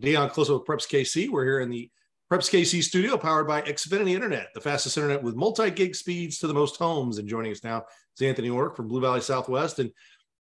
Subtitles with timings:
[0.00, 1.28] Deion Closo with Preps KC.
[1.28, 1.90] We're here in the
[2.32, 6.54] Preps KC studio powered by Xfinity Internet, the fastest internet with multi-gig speeds to the
[6.54, 7.18] most homes.
[7.18, 7.84] And joining us now
[8.16, 9.78] is Anthony Ork from Blue Valley Southwest.
[9.78, 9.90] And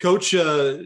[0.00, 0.78] Coach, uh,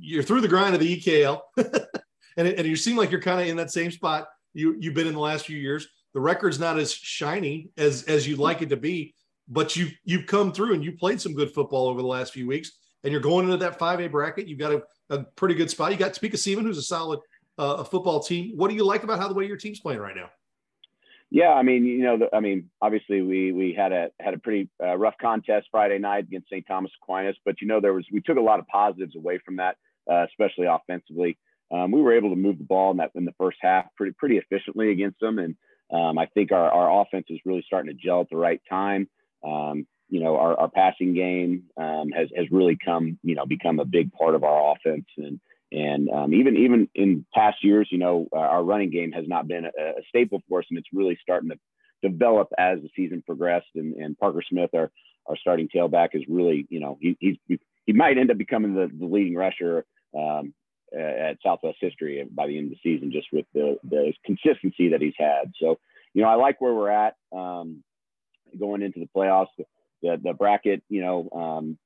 [0.00, 3.46] you're through the grind of the EKL, and, and you seem like you're kind of
[3.46, 5.86] in that same spot you, you've been in the last few years.
[6.14, 9.14] The record's not as shiny as as you'd like it to be,
[9.48, 12.46] but you you've come through and you played some good football over the last few
[12.46, 12.72] weeks,
[13.04, 14.48] and you're going into that 5A bracket.
[14.48, 15.92] You've got a, a pretty good spot.
[15.92, 17.20] You got Topeka Seaman, who's a solid–
[17.58, 18.52] uh, a football team.
[18.56, 20.30] What do you like about how the way your team's playing right now?
[21.30, 24.38] Yeah, I mean, you know, the, I mean, obviously we we had a had a
[24.38, 26.64] pretty uh, rough contest Friday night against St.
[26.66, 29.56] Thomas Aquinas, but you know there was we took a lot of positives away from
[29.56, 29.76] that,
[30.10, 31.36] uh, especially offensively.
[31.72, 34.12] Um, we were able to move the ball in that in the first half pretty
[34.12, 35.56] pretty efficiently against them, and
[35.92, 39.08] um, I think our our offense is really starting to gel at the right time.
[39.44, 43.80] Um, you know, our, our passing game um, has has really come you know become
[43.80, 45.40] a big part of our offense, and
[45.72, 49.48] and um, even even in past years, you know, uh, our running game has not
[49.48, 51.58] been a, a, staple for us, and it's really starting to
[52.02, 53.66] develop as the season progressed.
[53.74, 54.90] And, and Parker Smith, our
[55.26, 58.88] our starting tailback, is really, you know, he he's, he might end up becoming the,
[58.96, 59.84] the leading rusher
[60.16, 60.54] um,
[60.96, 65.00] at Southwest history by the end of the season, just with the the consistency that
[65.00, 65.52] he's had.
[65.60, 65.78] So,
[66.14, 67.82] you know, I like where we're at um,
[68.58, 69.48] going into the playoffs.
[69.56, 71.78] The the bracket, you know, um,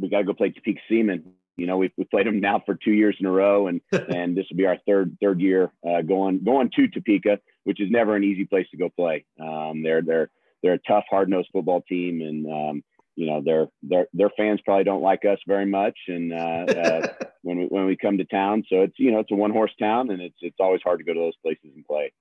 [0.00, 2.76] we got to go play Topeka Seaman you know, we've, we've played them now for
[2.76, 6.02] two years in a row, and and this will be our third third year uh,
[6.02, 9.26] going going to Topeka, which is never an easy place to go play.
[9.40, 10.30] Um, they're they're
[10.62, 12.84] they're a tough, hard nosed football team, and um,
[13.16, 16.36] you know their their their fans probably don't like us very much, and uh,
[16.72, 17.06] uh,
[17.42, 19.72] when we when we come to town, so it's you know it's a one horse
[19.80, 22.12] town, and it's it's always hard to go to those places and play.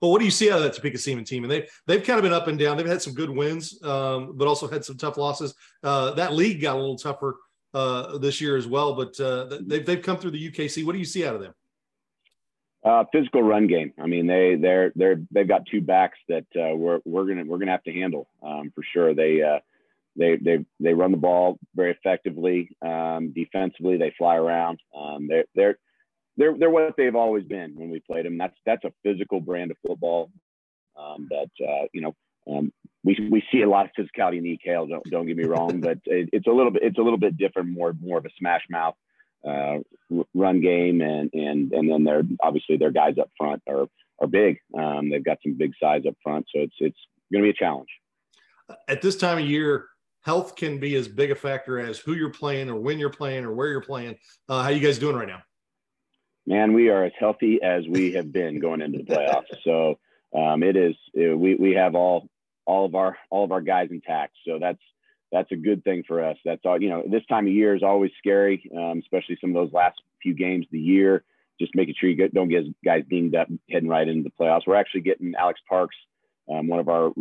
[0.00, 1.44] Well, what do you see out of that Topeka Seaman team?
[1.44, 2.76] And they they've kind of been up and down.
[2.76, 5.54] They've had some good wins, um, but also had some tough losses.
[5.82, 7.36] Uh, that league got a little tougher
[7.74, 8.94] uh, this year as well.
[8.94, 10.84] But uh, they've they've come through the UKC.
[10.84, 11.54] What do you see out of them?
[12.84, 13.92] Uh, physical run game.
[14.02, 17.58] I mean, they they're they're they've got two backs that uh, we're we're gonna we're
[17.58, 19.14] gonna have to handle um, for sure.
[19.14, 19.60] They uh,
[20.16, 22.76] they they they run the ball very effectively.
[22.82, 24.80] Um, defensively, they fly around.
[24.96, 25.78] Um, they're they're
[26.36, 28.38] they're they're what they've always been when we played them.
[28.38, 30.30] That's that's a physical brand of football
[30.98, 32.14] um, that uh, you know
[32.50, 32.72] um,
[33.04, 34.88] we we see a lot of physicality in the EKL.
[34.88, 37.36] Don't don't get me wrong, but it, it's a little bit it's a little bit
[37.36, 38.94] different, more more of a smash mouth
[39.46, 39.78] uh,
[40.34, 43.86] run game, and and and then they're obviously their guys up front are
[44.20, 44.58] are big.
[44.78, 46.98] Um, they've got some big size up front, so it's it's
[47.32, 47.88] going to be a challenge.
[48.88, 49.86] At this time of year,
[50.22, 53.44] health can be as big a factor as who you're playing, or when you're playing,
[53.44, 54.16] or where you're playing.
[54.48, 55.42] Uh, how you guys doing right now?
[56.46, 59.44] Man, we are as healthy as we have been going into the playoffs.
[59.64, 59.98] So
[60.36, 62.28] um, it is it, we we have all
[62.66, 64.34] all of our all of our guys intact.
[64.46, 64.80] So that's
[65.32, 66.36] that's a good thing for us.
[66.44, 67.02] That's all you know.
[67.10, 70.66] This time of year is always scary, um, especially some of those last few games
[70.66, 71.24] of the year.
[71.60, 74.62] Just making sure you get, don't get guys dinged up heading right into the playoffs.
[74.66, 75.96] We're actually getting Alex Parks,
[76.50, 77.12] um, one of our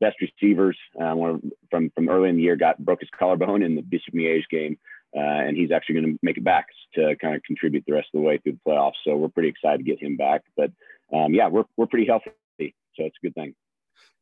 [0.00, 3.62] best receivers, uh, one of, from from early in the year, got broke his collarbone
[3.62, 4.78] in the Bishop Miege game,
[5.16, 8.08] uh, and he's actually going to make it back to kind of contribute the rest
[8.12, 8.92] of the way through the playoffs.
[9.06, 10.42] So we're pretty excited to get him back.
[10.56, 10.72] But
[11.12, 13.54] um, yeah, we're we're pretty healthy, so it's a good thing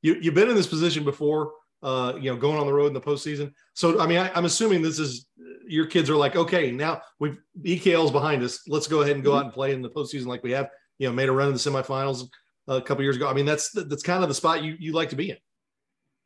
[0.03, 1.53] you, you've been in this position before,
[1.83, 3.53] uh, you know, going on the road in the postseason.
[3.75, 5.27] So, I mean, I, am assuming this is
[5.67, 8.61] your kids are like, okay, now we've EKL's behind us.
[8.69, 9.39] Let's go ahead and go mm-hmm.
[9.39, 10.69] out and play in the postseason like we have,
[10.99, 12.29] you know, made a run in the semifinals
[12.69, 13.29] a couple years ago.
[13.29, 15.37] I mean, that's that's kind of the spot you you like to be in.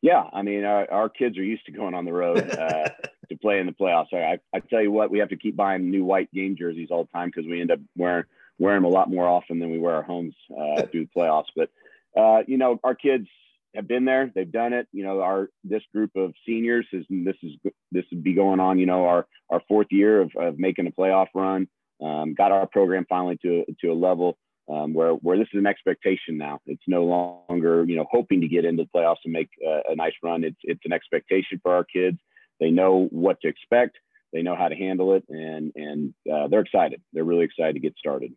[0.02, 2.90] Yeah, I mean, our, our kids are used to going on the road uh,
[3.28, 4.12] to play in the playoffs.
[4.12, 7.04] I, I tell you what, we have to keep buying new white game jerseys all
[7.04, 8.24] the time because we end up wearing
[8.58, 11.46] wearing them a lot more often than we wear our homes uh, through the playoffs.
[11.54, 11.70] But
[12.16, 13.26] uh, you know, our kids
[13.74, 14.32] have been there.
[14.34, 14.88] They've done it.
[14.92, 17.52] You know, our this group of seniors is this is
[17.92, 18.78] this would be going on.
[18.78, 21.68] You know, our our fourth year of, of making a playoff run.
[22.02, 24.36] Um, got our program finally to to a level
[24.68, 26.60] um, where where this is an expectation now.
[26.66, 29.50] It's no longer you know hoping to get into the playoffs and make
[29.88, 30.44] a, nice run.
[30.44, 32.18] It's it's an expectation for our kids.
[32.60, 33.98] They know what to expect.
[34.32, 37.00] They know how to handle it, and and uh, they're excited.
[37.12, 38.32] They're really excited to get started.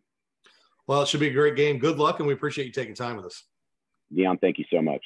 [0.86, 1.78] Well, it should be a great game.
[1.78, 3.44] Good luck, and we appreciate you taking time with us.
[4.14, 5.04] Deion, thank you so much.